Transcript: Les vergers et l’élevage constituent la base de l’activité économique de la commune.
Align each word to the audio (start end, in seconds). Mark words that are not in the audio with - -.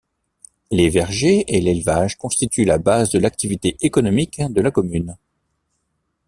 Les 0.71 0.89
vergers 0.89 1.45
et 1.47 1.61
l’élevage 1.61 2.17
constituent 2.17 2.65
la 2.65 2.79
base 2.79 3.11
de 3.11 3.19
l’activité 3.19 3.77
économique 3.81 4.41
de 4.41 4.59
la 4.59 4.71
commune. 4.71 5.15